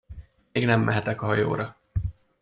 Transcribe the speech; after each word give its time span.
Még 0.51 0.65
nem 0.65 0.81
mehetek 0.81 1.21
a 1.21 1.25
hajóra! 1.25 1.77